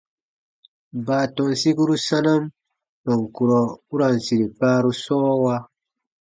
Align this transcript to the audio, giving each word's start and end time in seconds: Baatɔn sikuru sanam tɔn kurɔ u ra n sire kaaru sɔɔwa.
Baatɔn 1.05 1.51
sikuru 1.61 1.95
sanam 2.07 2.43
tɔn 3.03 3.19
kurɔ 3.35 3.59
u 3.91 3.95
ra 3.99 4.07
n 4.15 4.17
sire 4.25 4.47
kaaru 4.57 4.91
sɔɔwa. 5.03 5.55